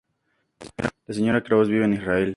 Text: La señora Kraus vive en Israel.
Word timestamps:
La 1.05 1.13
señora 1.13 1.41
Kraus 1.43 1.67
vive 1.69 1.85
en 1.85 1.93
Israel. 1.93 2.29